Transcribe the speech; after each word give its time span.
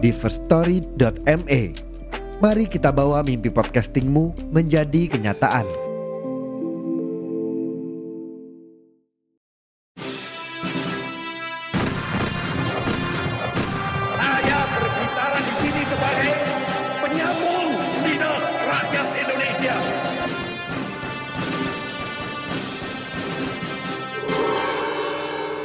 di 0.00 0.10
firststory.me. 0.16 1.62
Mari 2.40 2.64
kita 2.72 2.88
bawa 2.88 3.20
mimpi 3.20 3.52
podcastingmu 3.52 4.48
menjadi 4.48 5.12
kenyataan. 5.12 5.68
Saya 14.16 14.58
berbicara 14.72 15.36
di 15.36 15.52
sini 15.60 15.82
sebagai 15.84 16.32
penyambung 17.04 17.68
lidah 18.08 18.40
rakyat 18.56 19.06
Indonesia. 19.20 19.76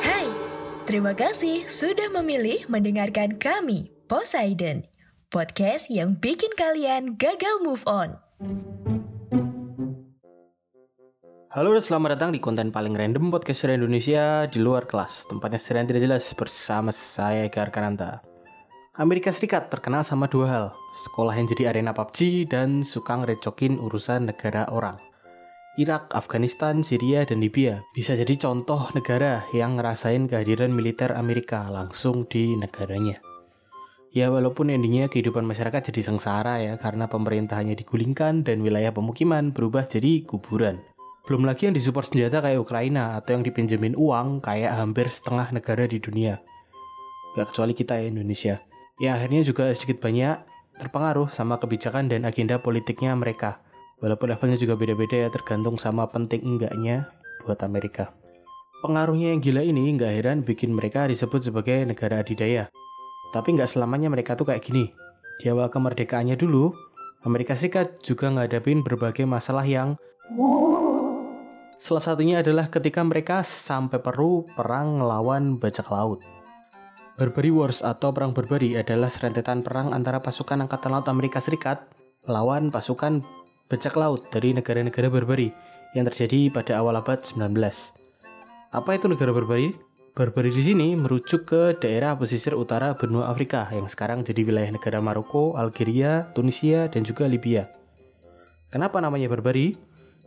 Hai, 0.03 0.27
terima 0.83 1.15
kasih 1.15 1.63
sudah 1.71 2.11
memilih 2.11 2.67
mendengarkan 2.67 3.39
kami, 3.39 3.94
Poseidon, 4.05 4.85
podcast 5.33 5.89
yang 5.89 6.13
bikin 6.21 6.53
kalian 6.53 7.17
gagal 7.17 7.57
move 7.65 7.81
on. 7.89 8.13
Halo 11.49 11.73
dan 11.73 11.81
selamat 11.81 12.09
datang 12.13 12.29
di 12.29 12.37
konten 12.37 12.69
paling 12.69 12.93
random 12.93 13.33
podcast 13.33 13.65
dari 13.65 13.81
Indonesia 13.81 14.45
di 14.45 14.61
luar 14.61 14.85
kelas. 14.85 15.25
Tempatnya 15.25 15.57
sering 15.57 15.89
tidak 15.89 16.05
jelas 16.05 16.21
bersama 16.37 16.93
saya 16.93 17.49
Eka 17.49 17.65
Arkananta 17.65 18.21
Amerika 19.01 19.33
Serikat 19.33 19.73
terkenal 19.73 20.05
sama 20.05 20.29
dua 20.29 20.47
hal 20.53 20.65
Sekolah 21.09 21.33
yang 21.33 21.49
jadi 21.49 21.73
arena 21.73 21.89
PUBG 21.89 22.45
dan 22.45 22.85
suka 22.85 23.25
ngerecokin 23.25 23.81
urusan 23.81 24.29
negara 24.29 24.69
orang. 24.69 25.01
Irak, 25.81 26.13
Afghanistan, 26.13 26.85
Syria, 26.85 27.25
dan 27.25 27.41
Libya 27.41 27.81
bisa 27.97 28.13
jadi 28.13 28.37
contoh 28.37 28.85
negara 28.93 29.41
yang 29.49 29.81
ngerasain 29.81 30.29
kehadiran 30.29 30.69
militer 30.69 31.09
Amerika 31.17 31.65
langsung 31.73 32.21
di 32.29 32.53
negaranya 32.53 33.17
Ya 34.15 34.31
walaupun 34.31 34.71
endingnya 34.71 35.11
kehidupan 35.11 35.43
masyarakat 35.43 35.91
jadi 35.91 36.07
sengsara 36.07 36.63
ya 36.63 36.79
karena 36.79 37.11
pemerintahannya 37.11 37.75
digulingkan 37.75 38.47
dan 38.47 38.63
wilayah 38.63 38.95
pemukiman 38.95 39.51
berubah 39.51 39.91
jadi 39.91 40.23
kuburan. 40.23 40.79
Belum 41.27 41.43
lagi 41.43 41.67
yang 41.67 41.75
disupport 41.75 42.07
senjata 42.07 42.39
kayak 42.39 42.63
Ukraina 42.63 43.19
atau 43.19 43.35
yang 43.35 43.43
dipinjemin 43.43 43.91
uang 43.99 44.39
kayak 44.39 44.71
hampir 44.71 45.11
setengah 45.11 45.51
negara 45.51 45.83
di 45.83 45.99
dunia. 45.99 46.39
Gak 47.35 47.51
kecuali 47.51 47.75
kita 47.75 47.99
ya 47.99 48.07
Indonesia. 48.07 48.55
Ya 49.03 49.19
akhirnya 49.19 49.43
juga 49.43 49.67
sedikit 49.75 49.99
banyak 49.99 50.39
terpengaruh 50.79 51.35
sama 51.35 51.59
kebijakan 51.59 52.07
dan 52.07 52.23
agenda 52.23 52.55
politiknya 52.55 53.11
mereka. 53.19 53.59
Walaupun 53.99 54.31
levelnya 54.31 54.55
juga 54.55 54.79
beda-beda 54.79 55.27
ya 55.27 55.29
tergantung 55.33 55.75
sama 55.75 56.07
penting 56.07 56.39
enggaknya 56.39 57.11
buat 57.43 57.59
Amerika. 57.67 58.15
Pengaruhnya 58.79 59.35
yang 59.35 59.43
gila 59.43 59.59
ini 59.59 59.91
nggak 59.99 60.13
heran 60.23 60.39
bikin 60.47 60.71
mereka 60.71 61.03
disebut 61.03 61.51
sebagai 61.51 61.83
negara 61.83 62.23
adidaya. 62.23 62.71
Tapi 63.35 63.59
nggak 63.59 63.67
selamanya 63.67 64.07
mereka 64.07 64.39
tuh 64.39 64.47
kayak 64.47 64.63
gini. 64.63 64.95
Di 65.43 65.51
awal 65.51 65.67
kemerdekaannya 65.67 66.39
dulu, 66.39 66.71
Amerika 67.27 67.51
Serikat 67.51 67.99
juga 67.99 68.31
ngadapin 68.31 68.79
berbagai 68.79 69.27
masalah 69.27 69.67
yang 69.67 69.99
Salah 71.75 71.99
satunya 71.99 72.39
adalah 72.39 72.71
ketika 72.71 73.03
mereka 73.03 73.43
sampai 73.43 73.99
perlu 73.99 74.47
perang 74.55 74.95
ngelawan 74.95 75.59
bajak 75.59 75.91
laut. 75.91 76.23
Barbary 77.19 77.51
Wars 77.51 77.83
atau 77.83 78.15
Perang 78.15 78.31
Barbary 78.31 78.75
adalah 78.79 79.11
serentetan 79.11 79.63
perang 79.63 79.91
antara 79.91 80.19
pasukan 80.19 80.67
Angkatan 80.67 80.91
Laut 80.95 81.07
Amerika 81.07 81.39
Serikat 81.43 81.87
melawan 82.27 82.71
pasukan 82.71 83.23
bajak 83.67 83.95
laut 83.99 84.27
dari 84.31 84.55
negara-negara 84.55 85.11
Barbary 85.11 85.51
yang 85.95 86.07
terjadi 86.07 86.51
pada 86.51 86.79
awal 86.79 86.99
abad 86.99 87.23
19. 87.23 87.55
Apa 88.75 88.89
itu 88.95 89.05
negara 89.07 89.31
Barbary? 89.31 89.71
Barbary 90.15 90.47
di 90.47 90.63
sini 90.63 90.95
merujuk 90.95 91.43
ke 91.43 91.75
daerah 91.75 92.15
pesisir 92.15 92.55
utara 92.55 92.95
benua 92.95 93.27
Afrika 93.27 93.67
yang 93.75 93.91
sekarang 93.91 94.23
jadi 94.23 94.47
wilayah 94.47 94.71
negara 94.71 95.03
Maroko, 95.03 95.59
Algeria, 95.59 96.31
Tunisia, 96.31 96.87
dan 96.87 97.03
juga 97.03 97.27
Libya. 97.27 97.67
Kenapa 98.71 99.03
namanya 99.03 99.27
Barbary? 99.27 99.75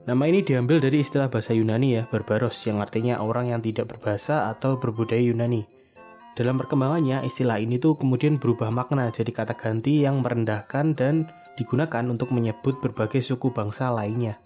Nama 0.05 0.29
ini 0.29 0.45
diambil 0.45 0.85
dari 0.85 1.01
istilah 1.01 1.33
bahasa 1.33 1.57
Yunani 1.57 1.97
ya, 1.97 2.03
barbaros, 2.05 2.61
yang 2.69 2.85
artinya 2.85 3.25
orang 3.25 3.49
yang 3.49 3.65
tidak 3.65 3.97
berbahasa 3.97 4.53
atau 4.53 4.77
berbudaya 4.77 5.25
Yunani. 5.25 5.65
Dalam 6.37 6.61
perkembangannya, 6.61 7.25
istilah 7.25 7.57
ini 7.57 7.81
tuh 7.81 7.97
kemudian 7.97 8.37
berubah 8.37 8.69
makna 8.69 9.09
jadi 9.09 9.33
kata 9.33 9.57
ganti 9.57 10.05
yang 10.05 10.21
merendahkan 10.21 11.01
dan 11.01 11.33
digunakan 11.57 12.05
untuk 12.05 12.29
menyebut 12.37 12.77
berbagai 12.85 13.25
suku 13.25 13.57
bangsa 13.57 13.89
lainnya. 13.89 14.37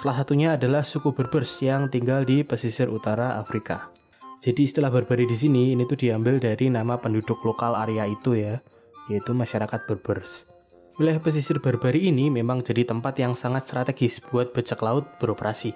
Salah 0.00 0.24
satunya 0.24 0.56
adalah 0.56 0.88
suku 0.88 1.12
Berbers 1.12 1.52
yang 1.60 1.92
tinggal 1.92 2.24
di 2.24 2.42
pesisir 2.42 2.88
utara 2.88 3.36
Afrika. 3.36 3.93
Jadi 4.44 4.68
istilah 4.68 4.92
Barbari 4.92 5.24
di 5.24 5.32
sini 5.32 5.72
ini 5.72 5.88
tuh 5.88 5.96
diambil 5.96 6.36
dari 6.36 6.68
nama 6.68 7.00
penduduk 7.00 7.40
lokal 7.48 7.72
area 7.80 8.04
itu 8.04 8.36
ya, 8.36 8.60
yaitu 9.08 9.32
masyarakat 9.32 9.88
Berbers. 9.88 10.44
Wilayah 11.00 11.16
pesisir 11.16 11.64
Barbari 11.64 12.12
ini 12.12 12.28
memang 12.28 12.60
jadi 12.60 12.84
tempat 12.84 13.16
yang 13.16 13.32
sangat 13.32 13.64
strategis 13.64 14.20
buat 14.20 14.52
bajak 14.52 14.84
laut 14.84 15.08
beroperasi. 15.16 15.72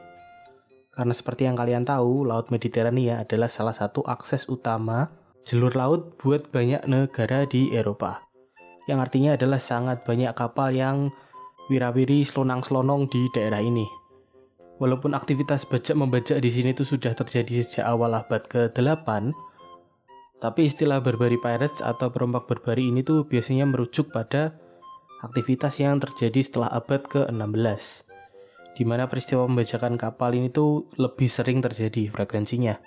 Karena 0.92 1.16
seperti 1.16 1.48
yang 1.48 1.56
kalian 1.56 1.88
tahu, 1.88 2.28
Laut 2.28 2.52
Mediterania 2.52 3.24
adalah 3.24 3.48
salah 3.48 3.72
satu 3.72 4.04
akses 4.04 4.44
utama 4.52 5.08
jalur 5.48 5.72
laut 5.72 6.20
buat 6.20 6.52
banyak 6.52 6.84
negara 6.84 7.48
di 7.48 7.72
Eropa. 7.72 8.20
Yang 8.84 8.98
artinya 9.00 9.30
adalah 9.32 9.60
sangat 9.64 10.04
banyak 10.04 10.36
kapal 10.36 10.76
yang 10.76 11.08
wirawiri 11.72 12.20
selonang-selonong 12.20 13.08
di 13.08 13.32
daerah 13.32 13.64
ini. 13.64 13.88
Walaupun 14.78 15.14
aktivitas 15.14 15.66
bajak 15.66 15.98
membajak 15.98 16.38
di 16.38 16.50
sini 16.50 16.70
itu 16.70 16.86
sudah 16.86 17.14
terjadi 17.14 17.66
sejak 17.66 17.86
awal 17.86 18.14
abad 18.14 18.46
ke-8, 18.46 19.34
tapi 20.38 20.70
istilah 20.70 21.02
Barbary 21.02 21.38
Pirates 21.42 21.82
atau 21.82 22.14
perompak 22.14 22.46
Barbari 22.46 22.86
ini 22.86 23.02
tuh 23.02 23.26
biasanya 23.26 23.66
merujuk 23.66 24.14
pada 24.14 24.54
aktivitas 25.26 25.82
yang 25.82 25.98
terjadi 25.98 26.38
setelah 26.46 26.70
abad 26.70 27.02
ke-16 27.10 28.06
di 28.78 28.86
mana 28.86 29.10
peristiwa 29.10 29.42
pembajakan 29.50 29.98
kapal 29.98 30.30
ini 30.38 30.54
tuh 30.54 30.86
lebih 30.94 31.26
sering 31.26 31.58
terjadi 31.58 32.14
frekuensinya. 32.14 32.78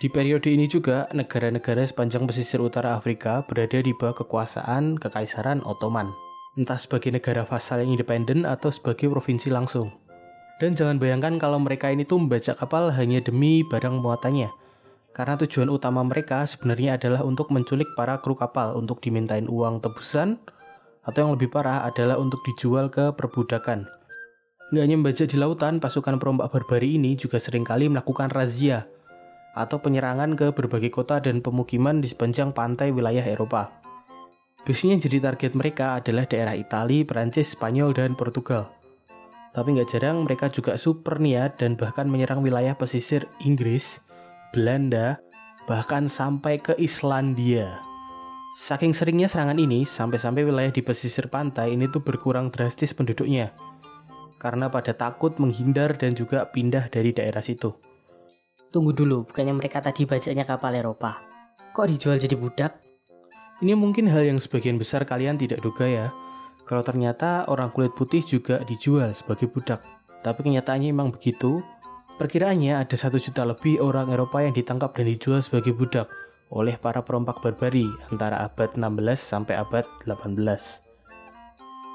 Di 0.00 0.08
periode 0.08 0.48
ini 0.48 0.64
juga, 0.64 1.04
negara-negara 1.12 1.84
sepanjang 1.84 2.24
pesisir 2.24 2.64
utara 2.64 2.96
Afrika 2.96 3.44
berada 3.44 3.76
di 3.76 3.92
bawah 3.92 4.24
kekuasaan 4.24 4.96
Kekaisaran 4.96 5.60
Ottoman, 5.68 6.08
entah 6.56 6.80
sebagai 6.80 7.12
negara 7.12 7.44
vasal 7.44 7.84
yang 7.84 7.92
independen 7.92 8.48
atau 8.48 8.72
sebagai 8.72 9.12
provinsi 9.12 9.52
langsung. 9.52 10.07
Dan 10.58 10.74
jangan 10.74 10.98
bayangkan 10.98 11.38
kalau 11.38 11.62
mereka 11.62 11.90
ini 11.94 12.02
tuh 12.02 12.18
membajak 12.18 12.58
kapal 12.58 12.90
hanya 12.90 13.22
demi 13.22 13.62
barang 13.62 14.02
muatannya, 14.02 14.50
karena 15.14 15.38
tujuan 15.38 15.70
utama 15.70 16.02
mereka 16.02 16.42
sebenarnya 16.50 16.98
adalah 16.98 17.22
untuk 17.22 17.54
menculik 17.54 17.86
para 17.94 18.18
kru 18.18 18.34
kapal 18.34 18.74
untuk 18.74 18.98
dimintain 18.98 19.46
uang 19.46 19.78
tebusan, 19.78 20.34
atau 21.06 21.18
yang 21.22 21.32
lebih 21.38 21.54
parah 21.54 21.86
adalah 21.86 22.18
untuk 22.18 22.42
dijual 22.42 22.90
ke 22.90 23.14
perbudakan. 23.14 23.86
Nggak 24.74 24.82
hanya 24.82 24.96
membajak 24.98 25.26
di 25.30 25.36
lautan, 25.38 25.78
pasukan 25.78 26.18
perombak 26.20 26.50
barbari 26.52 26.98
ini 26.98 27.14
juga 27.14 27.38
sering 27.38 27.62
kali 27.62 27.88
melakukan 27.88 28.28
razia 28.28 28.84
atau 29.56 29.82
penyerangan 29.82 30.38
ke 30.38 30.54
berbagai 30.54 30.94
kota 30.94 31.18
dan 31.18 31.42
pemukiman 31.42 31.98
di 31.98 32.06
sepanjang 32.06 32.54
pantai 32.54 32.94
wilayah 32.94 33.26
Eropa. 33.26 33.74
Biasanya 34.62 35.02
jadi 35.02 35.18
target 35.18 35.56
mereka 35.58 35.98
adalah 35.98 36.28
daerah 36.28 36.54
Italia, 36.54 37.02
Perancis, 37.02 37.56
Spanyol, 37.56 37.96
dan 37.96 38.14
Portugal. 38.14 38.77
Tapi 39.56 39.68
nggak 39.74 39.88
jarang 39.90 40.22
mereka 40.22 40.52
juga 40.52 40.76
super 40.76 41.18
niat 41.18 41.58
dan 41.58 41.74
bahkan 41.74 42.06
menyerang 42.06 42.44
wilayah 42.44 42.76
pesisir 42.76 43.24
Inggris, 43.42 44.02
Belanda, 44.52 45.18
bahkan 45.68 46.08
sampai 46.08 46.60
ke 46.60 46.72
Islandia. 46.80 47.80
Saking 48.58 48.90
seringnya 48.90 49.30
serangan 49.30 49.60
ini, 49.60 49.86
sampai-sampai 49.86 50.42
wilayah 50.42 50.72
di 50.74 50.82
pesisir 50.82 51.30
pantai 51.30 51.78
ini 51.78 51.86
tuh 51.86 52.02
berkurang 52.02 52.50
drastis 52.50 52.90
penduduknya. 52.90 53.54
Karena 54.40 54.66
pada 54.66 54.94
takut 54.94 55.36
menghindar 55.38 55.94
dan 55.94 56.14
juga 56.18 56.46
pindah 56.50 56.90
dari 56.90 57.14
daerah 57.14 57.42
situ. 57.42 57.74
Tunggu 58.68 58.92
dulu, 58.92 59.24
bukannya 59.30 59.54
mereka 59.54 59.78
tadi 59.80 60.04
bajaknya 60.04 60.42
kapal 60.42 60.74
Eropa. 60.74 61.22
Kok 61.72 61.86
dijual 61.86 62.18
jadi 62.18 62.34
budak? 62.34 62.82
Ini 63.62 63.74
mungkin 63.74 64.06
hal 64.06 64.26
yang 64.26 64.38
sebagian 64.38 64.78
besar 64.78 65.02
kalian 65.02 65.38
tidak 65.38 65.62
duga 65.62 65.86
ya. 65.86 66.06
Kalau 66.68 66.84
ternyata 66.84 67.48
orang 67.48 67.72
kulit 67.72 67.96
putih 67.96 68.20
juga 68.20 68.60
dijual 68.68 69.16
sebagai 69.16 69.48
budak. 69.48 69.80
Tapi 70.20 70.44
kenyataannya 70.44 70.92
memang 70.92 71.16
begitu. 71.16 71.64
Perkiraannya 72.20 72.76
ada 72.76 72.92
satu 72.98 73.16
juta 73.16 73.46
lebih 73.48 73.80
orang 73.80 74.12
Eropa 74.12 74.44
yang 74.44 74.52
ditangkap 74.52 74.92
dan 74.92 75.06
dijual 75.08 75.40
sebagai 75.40 75.72
budak 75.72 76.10
oleh 76.52 76.76
para 76.80 77.00
perompak 77.04 77.40
barbari 77.40 77.88
antara 78.12 78.44
abad 78.44 78.74
16 78.76 79.16
sampai 79.16 79.54
abad 79.56 79.84
18. 80.04 80.36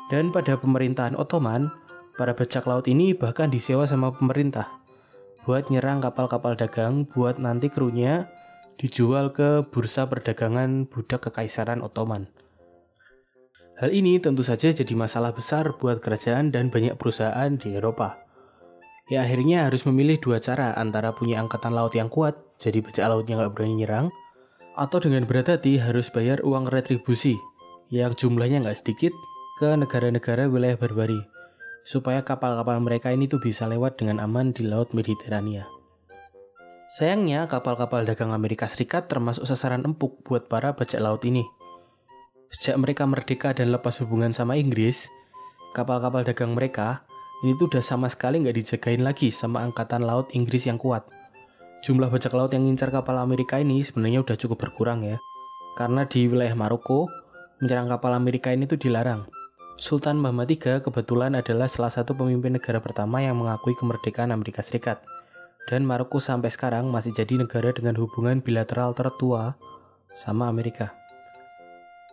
Dan 0.09 0.33
pada 0.33 0.57
pemerintahan 0.57 1.17
Ottoman, 1.19 1.69
para 2.17 2.33
bajak 2.33 2.65
laut 2.69 2.85
ini 2.85 3.13
bahkan 3.17 3.49
disewa 3.49 3.85
sama 3.89 4.13
pemerintah 4.13 4.83
buat 5.43 5.67
nyerang 5.67 5.99
kapal-kapal 5.99 6.55
dagang 6.55 7.03
buat 7.03 7.35
nanti 7.35 7.67
krunya 7.67 8.31
dijual 8.79 9.35
ke 9.35 9.67
bursa 9.67 10.07
perdagangan 10.07 10.87
budak 10.87 11.27
kekaisaran 11.29 11.83
Ottoman. 11.83 12.31
Hal 13.73 13.89
ini 13.89 14.21
tentu 14.21 14.45
saja 14.45 14.69
jadi 14.69 14.93
masalah 14.93 15.33
besar 15.33 15.73
buat 15.81 15.97
kerajaan 15.97 16.53
dan 16.53 16.69
banyak 16.69 16.93
perusahaan 16.93 17.49
di 17.57 17.73
Eropa. 17.73 18.21
Ya 19.09 19.25
akhirnya 19.25 19.67
harus 19.67 19.83
memilih 19.89 20.21
dua 20.21 20.37
cara 20.37 20.77
antara 20.77 21.11
punya 21.11 21.41
angkatan 21.41 21.73
laut 21.73 21.91
yang 21.97 22.07
kuat, 22.07 22.37
jadi 22.61 22.79
bajak 22.85 23.03
lautnya 23.09 23.41
nggak 23.41 23.53
berani 23.57 23.75
nyerang, 23.83 24.07
atau 24.77 25.01
dengan 25.01 25.25
berat 25.25 25.51
hati 25.51 25.81
harus 25.81 26.07
bayar 26.13 26.39
uang 26.45 26.69
retribusi 26.69 27.35
yang 27.91 28.15
jumlahnya 28.15 28.63
nggak 28.63 28.79
sedikit 28.79 29.11
ke 29.59 29.73
negara-negara 29.75 30.47
wilayah 30.47 30.77
barbari, 30.79 31.19
supaya 31.83 32.23
kapal-kapal 32.23 32.79
mereka 32.79 33.11
ini 33.11 33.27
tuh 33.27 33.43
bisa 33.43 33.67
lewat 33.67 33.99
dengan 33.99 34.23
aman 34.23 34.55
di 34.55 34.63
Laut 34.63 34.93
Mediterania. 34.95 35.67
Sayangnya, 36.93 37.49
kapal-kapal 37.49 38.05
dagang 38.05 38.29
Amerika 38.29 38.69
Serikat 38.69 39.09
termasuk 39.09 39.49
sasaran 39.49 39.81
empuk 39.81 40.21
buat 40.21 40.45
para 40.45 40.77
bajak 40.77 41.01
laut 41.01 41.25
ini. 41.25 41.41
Sejak 42.53 42.77
mereka 42.77 43.09
merdeka 43.09 43.49
dan 43.51 43.73
lepas 43.73 43.97
hubungan 44.05 44.29
sama 44.29 44.53
Inggris, 44.61 45.09
kapal-kapal 45.73 46.21
dagang 46.21 46.53
mereka 46.53 47.01
ini 47.41 47.57
tuh 47.57 47.67
udah 47.67 47.83
sama 47.83 48.07
sekali 48.07 48.39
nggak 48.39 48.55
dijagain 48.55 49.01
lagi 49.01 49.33
sama 49.33 49.65
angkatan 49.65 50.05
laut 50.05 50.29
Inggris 50.37 50.69
yang 50.69 50.77
kuat. 50.77 51.03
Jumlah 51.83 52.07
bajak 52.07 52.31
laut 52.31 52.53
yang 52.55 52.63
ngincar 52.63 52.93
kapal 52.93 53.19
Amerika 53.19 53.59
ini 53.59 53.83
sebenarnya 53.83 54.23
udah 54.23 54.37
cukup 54.39 54.69
berkurang 54.69 55.03
ya. 55.03 55.19
Karena 55.75 56.07
di 56.07 56.29
wilayah 56.29 56.55
Maroko, 56.55 57.11
menyerang 57.59 57.91
kapal 57.91 58.15
Amerika 58.15 58.53
ini 58.53 58.69
tuh 58.69 58.79
dilarang. 58.79 59.27
Sultan 59.75 60.21
Muhammad 60.21 60.47
III 60.47 60.79
kebetulan 60.79 61.35
adalah 61.35 61.67
salah 61.67 61.91
satu 61.91 62.15
pemimpin 62.15 62.55
negara 62.55 62.79
pertama 62.79 63.19
yang 63.19 63.35
mengakui 63.35 63.75
kemerdekaan 63.75 64.31
Amerika 64.31 64.63
Serikat 64.63 65.03
dan 65.67 65.83
Maroko 65.83 66.21
sampai 66.21 66.51
sekarang 66.51 66.87
masih 66.91 67.11
jadi 67.15 67.39
negara 67.43 67.73
dengan 67.75 67.97
hubungan 67.99 68.39
bilateral 68.39 68.95
tertua 68.95 69.57
sama 70.13 70.47
Amerika. 70.47 71.02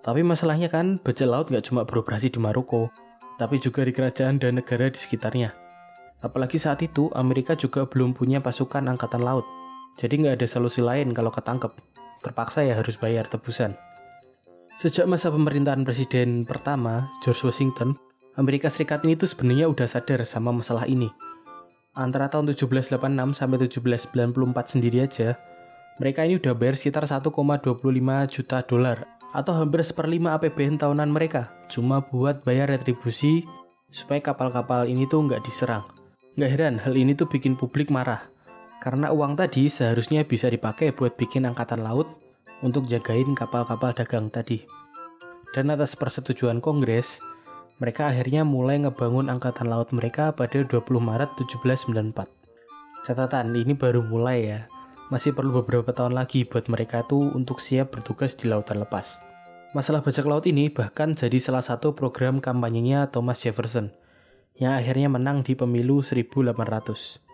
Tapi 0.01 0.25
masalahnya 0.25 0.73
kan 0.73 0.97
bajak 1.01 1.29
laut 1.29 1.47
nggak 1.53 1.65
cuma 1.69 1.85
beroperasi 1.85 2.33
di 2.33 2.41
Maroko, 2.41 2.89
tapi 3.37 3.61
juga 3.61 3.85
di 3.85 3.93
kerajaan 3.93 4.41
dan 4.41 4.61
negara 4.61 4.89
di 4.89 4.97
sekitarnya. 4.97 5.53
Apalagi 6.21 6.57
saat 6.61 6.81
itu 6.85 7.09
Amerika 7.17 7.57
juga 7.57 7.85
belum 7.85 8.17
punya 8.17 8.41
pasukan 8.41 8.89
angkatan 8.89 9.21
laut, 9.21 9.45
jadi 10.01 10.17
nggak 10.17 10.35
ada 10.41 10.47
solusi 10.49 10.81
lain 10.81 11.13
kalau 11.13 11.33
ketangkep. 11.33 11.73
Terpaksa 12.21 12.65
ya 12.65 12.77
harus 12.77 13.01
bayar 13.01 13.25
tebusan. 13.29 13.73
Sejak 14.81 15.09
masa 15.09 15.33
pemerintahan 15.33 15.85
presiden 15.85 16.45
pertama, 16.45 17.09
George 17.25 17.49
Washington, 17.49 17.97
Amerika 18.37 18.69
Serikat 18.69 19.05
ini 19.05 19.17
tuh 19.17 19.29
sebenarnya 19.29 19.69
udah 19.69 19.89
sadar 19.89 20.25
sama 20.25 20.53
masalah 20.53 20.85
ini 20.89 21.09
antara 22.01 22.31
tahun 22.31 22.55
1786 22.55 23.35
sampai 23.35 23.57
1794 23.67 24.73
sendiri 24.73 24.99
aja, 25.03 25.37
mereka 25.99 26.25
ini 26.25 26.39
udah 26.39 26.55
bayar 26.55 26.75
sekitar 26.79 27.05
1,25 27.05 27.35
juta 28.31 28.59
dolar 28.65 29.20
atau 29.31 29.55
hampir 29.55 29.83
seperlima 29.87 30.35
APBN 30.39 30.81
tahunan 30.81 31.11
mereka 31.11 31.51
cuma 31.71 32.03
buat 32.03 32.43
bayar 32.43 32.71
retribusi 32.71 33.47
supaya 33.91 34.23
kapal-kapal 34.23 34.87
ini 34.87 35.07
tuh 35.07 35.27
nggak 35.27 35.43
diserang. 35.47 35.87
Nggak 36.39 36.51
heran 36.51 36.75
hal 36.83 36.95
ini 36.95 37.13
tuh 37.15 37.27
bikin 37.27 37.59
publik 37.59 37.91
marah 37.91 38.31
karena 38.81 39.13
uang 39.13 39.37
tadi 39.37 39.69
seharusnya 39.69 40.25
bisa 40.25 40.49
dipakai 40.49 40.97
buat 40.97 41.15
bikin 41.21 41.45
angkatan 41.45 41.85
laut 41.85 42.09
untuk 42.65 42.89
jagain 42.89 43.37
kapal-kapal 43.37 43.93
dagang 43.93 44.33
tadi. 44.33 44.65
Dan 45.51 45.69
atas 45.69 45.99
persetujuan 45.99 46.63
Kongres, 46.63 47.21
mereka 47.77 48.09
akhirnya 48.09 48.47
mulai 48.47 48.81
ngebangun 48.81 49.29
angkatan 49.29 49.69
laut 49.69 49.91
mereka 49.91 50.33
pada 50.33 50.65
20 50.65 50.81
Maret 50.97 51.31
1794. 51.37 52.25
Catatan, 53.05 53.53
ini 53.57 53.75
baru 53.75 54.05
mulai 54.07 54.39
ya. 54.47 54.61
Masih 55.11 55.35
perlu 55.35 55.51
beberapa 55.59 55.91
tahun 55.91 56.15
lagi 56.15 56.47
buat 56.47 56.71
mereka 56.71 57.03
tuh 57.03 57.35
untuk 57.35 57.59
siap 57.59 57.91
bertugas 57.91 58.39
di 58.39 58.47
lautan 58.47 58.79
lepas. 58.79 59.19
Masalah 59.75 60.07
bajak 60.07 60.23
laut 60.23 60.47
ini 60.47 60.71
bahkan 60.71 61.19
jadi 61.19 61.35
salah 61.43 61.67
satu 61.67 61.99
program 61.99 62.39
kampanyenya 62.39 63.11
Thomas 63.11 63.43
Jefferson, 63.43 63.91
yang 64.55 64.79
akhirnya 64.79 65.11
menang 65.11 65.43
di 65.43 65.59
pemilu 65.59 66.07
1800. 66.07 67.27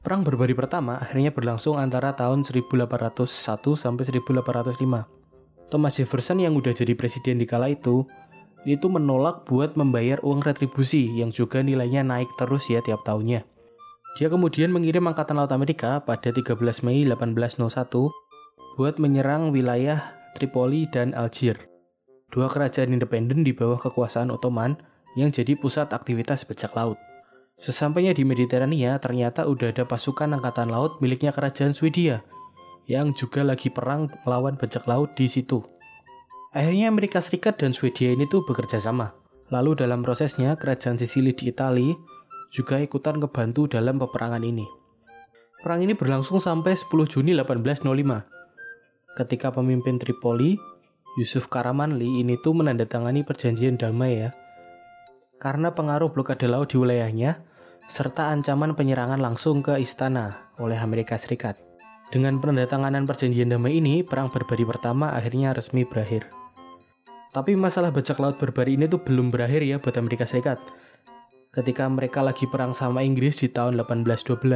Perang 0.00 0.24
berbari 0.24 0.56
pertama 0.56 0.96
akhirnya 0.96 1.28
berlangsung 1.28 1.76
antara 1.76 2.16
tahun 2.16 2.48
1801 2.48 3.28
sampai 3.76 4.04
1805. 4.08 5.68
Thomas 5.68 5.92
Jefferson 5.92 6.40
yang 6.40 6.56
udah 6.56 6.72
jadi 6.72 6.96
presiden 6.96 7.36
di 7.36 7.44
kala 7.44 7.68
itu 7.68 8.08
itu 8.64 8.88
menolak 8.88 9.44
buat 9.44 9.76
membayar 9.76 10.24
uang 10.24 10.40
retribusi 10.40 11.20
yang 11.20 11.28
juga 11.28 11.60
nilainya 11.60 12.00
naik 12.00 12.32
terus 12.40 12.64
ya 12.72 12.80
tiap 12.80 13.04
tahunnya. 13.04 13.57
Dia 14.18 14.26
kemudian 14.26 14.74
mengirim 14.74 15.06
Angkatan 15.06 15.38
Laut 15.38 15.54
Amerika 15.54 16.02
pada 16.02 16.34
13 16.34 16.58
Mei 16.82 17.06
1801 17.06 17.86
buat 18.74 18.98
menyerang 18.98 19.54
wilayah 19.54 20.10
Tripoli 20.34 20.90
dan 20.90 21.14
Algier. 21.14 21.54
Dua 22.26 22.50
kerajaan 22.50 22.90
independen 22.90 23.46
di 23.46 23.54
bawah 23.54 23.78
kekuasaan 23.78 24.34
Ottoman 24.34 24.74
yang 25.14 25.30
jadi 25.30 25.54
pusat 25.54 25.94
aktivitas 25.94 26.42
bajak 26.42 26.74
laut. 26.74 26.98
Sesampainya 27.62 28.10
di 28.10 28.26
Mediterania, 28.26 28.98
ternyata 28.98 29.46
udah 29.46 29.70
ada 29.70 29.86
pasukan 29.86 30.34
angkatan 30.34 30.66
laut 30.66 30.98
miliknya 30.98 31.30
kerajaan 31.30 31.70
Swedia 31.70 32.26
yang 32.90 33.14
juga 33.14 33.46
lagi 33.46 33.70
perang 33.70 34.10
melawan 34.26 34.58
bajak 34.58 34.82
laut 34.90 35.14
di 35.14 35.30
situ. 35.30 35.62
Akhirnya 36.50 36.90
Amerika 36.90 37.22
Serikat 37.22 37.62
dan 37.62 37.70
Swedia 37.70 38.10
ini 38.10 38.26
tuh 38.26 38.42
bekerja 38.42 38.82
sama. 38.82 39.14
Lalu 39.54 39.78
dalam 39.78 40.02
prosesnya 40.02 40.58
kerajaan 40.58 40.98
Sisili 40.98 41.30
di 41.38 41.54
Italia 41.54 41.94
juga 42.48 42.80
ikutan 42.80 43.20
ngebantu 43.20 43.68
dalam 43.68 44.00
peperangan 44.00 44.42
ini. 44.44 44.64
Perang 45.58 45.82
ini 45.82 45.92
berlangsung 45.92 46.38
sampai 46.38 46.78
10 46.78 46.86
Juni 47.10 47.34
1805. 47.34 47.82
Ketika 49.18 49.50
pemimpin 49.50 49.98
Tripoli, 49.98 50.54
Yusuf 51.18 51.50
Karamanli 51.50 52.22
ini 52.22 52.38
tuh 52.38 52.54
menandatangani 52.54 53.26
perjanjian 53.26 53.74
damai 53.74 54.22
ya. 54.22 54.30
Karena 55.42 55.74
pengaruh 55.74 56.14
blokade 56.14 56.46
laut 56.46 56.70
di 56.70 56.78
wilayahnya, 56.78 57.42
serta 57.90 58.30
ancaman 58.30 58.78
penyerangan 58.78 59.18
langsung 59.18 59.64
ke 59.64 59.74
istana 59.82 60.52
oleh 60.62 60.78
Amerika 60.78 61.18
Serikat. 61.18 61.58
Dengan 62.08 62.38
penandatanganan 62.38 63.04
perjanjian 63.04 63.50
damai 63.50 63.82
ini, 63.82 64.06
perang 64.06 64.30
berbari 64.30 64.62
pertama 64.62 65.12
akhirnya 65.12 65.52
resmi 65.52 65.82
berakhir. 65.82 66.30
Tapi 67.34 67.52
masalah 67.58 67.92
bajak 67.92 68.16
laut 68.16 68.40
berbari 68.40 68.80
ini 68.80 68.88
tuh 68.88 69.04
belum 69.04 69.28
berakhir 69.28 69.60
ya 69.60 69.76
buat 69.76 69.98
Amerika 70.00 70.24
Serikat. 70.24 70.56
Ketika 71.58 71.90
mereka 71.90 72.22
lagi 72.22 72.46
perang 72.46 72.70
sama 72.70 73.02
Inggris 73.02 73.42
di 73.42 73.50
tahun 73.50 73.74
1812, 73.82 74.46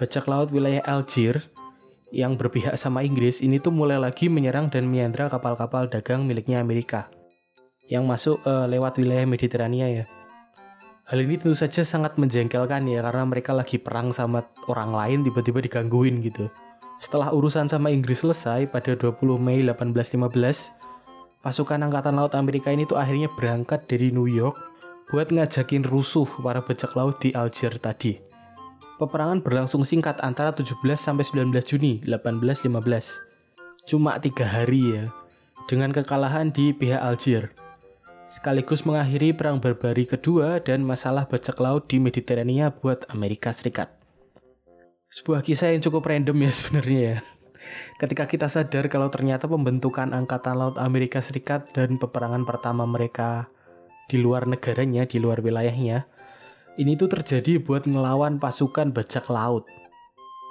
bajak 0.00 0.24
laut 0.24 0.48
wilayah 0.48 0.80
Algier 0.88 1.44
yang 2.16 2.32
berpihak 2.40 2.80
sama 2.80 3.04
Inggris 3.04 3.44
ini 3.44 3.60
tuh 3.60 3.76
mulai 3.76 4.00
lagi 4.00 4.32
menyerang 4.32 4.72
dan 4.72 4.88
menyandra 4.88 5.28
kapal-kapal 5.28 5.84
dagang 5.84 6.24
miliknya 6.24 6.64
Amerika 6.64 7.12
yang 7.92 8.08
masuk 8.08 8.40
uh, 8.48 8.64
lewat 8.64 8.96
wilayah 8.96 9.28
Mediterania 9.28 9.84
ya. 10.00 10.04
Hal 11.12 11.20
ini 11.20 11.36
tentu 11.36 11.52
saja 11.52 11.84
sangat 11.84 12.16
menjengkelkan 12.16 12.88
ya 12.88 13.04
karena 13.04 13.28
mereka 13.28 13.52
lagi 13.52 13.76
perang 13.76 14.08
sama 14.08 14.48
orang 14.64 14.96
lain 14.96 15.28
tiba-tiba 15.28 15.60
digangguin 15.60 16.24
gitu. 16.24 16.48
Setelah 17.04 17.36
urusan 17.36 17.68
sama 17.68 17.92
Inggris 17.92 18.24
selesai 18.24 18.64
pada 18.72 18.96
20 18.96 19.12
Mei 19.36 19.60
1815, 19.60 20.72
pasukan 21.44 21.84
angkatan 21.84 22.16
laut 22.16 22.32
Amerika 22.32 22.72
ini 22.72 22.88
tuh 22.88 22.96
akhirnya 22.96 23.28
berangkat 23.36 23.84
dari 23.84 24.08
New 24.08 24.24
York 24.24 24.77
buat 25.08 25.32
ngajakin 25.32 25.88
rusuh 25.88 26.28
para 26.44 26.60
bajak 26.60 26.92
laut 26.92 27.16
di 27.20 27.32
Algier 27.32 27.76
tadi. 27.80 28.20
Peperangan 29.00 29.40
berlangsung 29.40 29.86
singkat 29.86 30.20
antara 30.20 30.52
17 30.52 30.78
sampai 30.98 31.24
19 31.24 31.54
Juni 31.64 32.02
1815. 32.04 33.88
Cuma 33.88 34.20
tiga 34.20 34.44
hari 34.44 34.98
ya, 34.98 35.04
dengan 35.70 35.94
kekalahan 35.94 36.52
di 36.52 36.76
pihak 36.76 37.00
Algier 37.00 37.54
sekaligus 38.28 38.84
mengakhiri 38.84 39.32
perang 39.32 39.56
barbari 39.56 40.04
kedua 40.04 40.60
dan 40.60 40.84
masalah 40.84 41.24
bajak 41.24 41.56
laut 41.58 41.88
di 41.88 41.96
Mediterania 41.96 42.68
buat 42.68 43.08
Amerika 43.08 43.50
Serikat. 43.56 43.88
Sebuah 45.08 45.40
kisah 45.40 45.72
yang 45.72 45.80
cukup 45.80 46.04
random 46.04 46.36
ya 46.44 46.52
sebenarnya 46.52 47.00
ya. 47.00 47.18
Ketika 47.96 48.28
kita 48.28 48.46
sadar 48.46 48.86
kalau 48.92 49.08
ternyata 49.08 49.48
pembentukan 49.48 50.12
Angkatan 50.14 50.56
Laut 50.60 50.76
Amerika 50.78 51.18
Serikat 51.24 51.72
dan 51.74 51.96
peperangan 51.96 52.44
pertama 52.44 52.84
mereka 52.84 53.50
di 54.08 54.16
luar 54.18 54.48
negaranya, 54.48 55.04
di 55.04 55.20
luar 55.20 55.44
wilayahnya, 55.44 56.08
ini 56.80 56.96
tuh 56.96 57.12
terjadi 57.12 57.60
buat 57.60 57.84
ngelawan 57.84 58.40
pasukan 58.40 58.90
bajak 58.90 59.28
laut. 59.28 59.68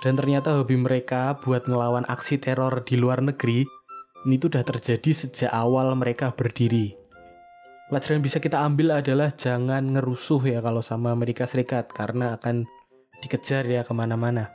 Dan 0.06 0.14
ternyata 0.14 0.54
hobi 0.56 0.78
mereka 0.78 1.42
buat 1.42 1.66
ngelawan 1.66 2.06
aksi 2.06 2.38
teror 2.38 2.86
di 2.86 2.96
luar 2.96 3.20
negeri, 3.20 3.66
ini 4.30 4.38
tuh 4.38 4.54
udah 4.54 4.62
terjadi 4.62 5.10
sejak 5.10 5.50
awal 5.50 5.90
mereka 5.98 6.30
berdiri 6.32 7.08
pelajaran 7.88 8.20
yang 8.20 8.26
bisa 8.28 8.38
kita 8.44 8.58
ambil 8.68 9.00
adalah 9.00 9.32
jangan 9.32 9.96
ngerusuh 9.96 10.44
ya 10.44 10.60
kalau 10.60 10.84
sama 10.84 11.16
Amerika 11.16 11.48
Serikat 11.48 11.88
karena 11.88 12.36
akan 12.36 12.68
dikejar 13.24 13.64
ya 13.64 13.88
ke 13.88 13.96
mana-mana. 13.96 14.52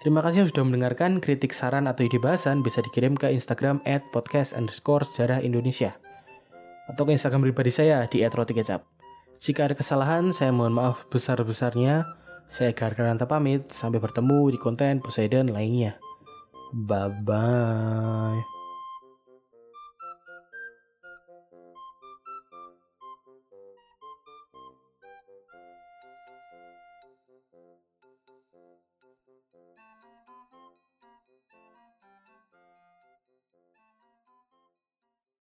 Terima 0.00 0.20
kasih 0.20 0.48
sudah 0.48 0.64
mendengarkan. 0.68 1.20
Kritik, 1.20 1.56
saran, 1.56 1.88
atau 1.88 2.04
ide 2.04 2.20
bahasan 2.20 2.60
bisa 2.60 2.84
dikirim 2.84 3.16
ke 3.16 3.30
Instagram 3.32 3.80
at 3.88 4.04
podcast 4.12 4.52
underscore 4.52 5.06
sejarah 5.08 5.40
Indonesia. 5.40 5.96
Atau 6.90 7.08
ke 7.08 7.16
Instagram 7.16 7.44
pribadi 7.48 7.72
saya 7.72 8.04
di 8.08 8.20
at 8.20 8.34
roti 8.36 8.52
kecap. 8.52 8.84
Jika 9.40 9.68
ada 9.68 9.76
kesalahan, 9.76 10.32
saya 10.32 10.52
mohon 10.52 10.72
maaf 10.72 11.04
besar-besarnya. 11.12 12.04
Saya 12.48 12.72
Gargananta 12.72 13.28
pamit. 13.28 13.72
Sampai 13.72 14.00
bertemu 14.00 14.52
di 14.52 14.58
konten 14.60 15.00
Poseidon 15.04 15.52
lainnya. 15.52 16.00
Bye-bye. 16.72 18.63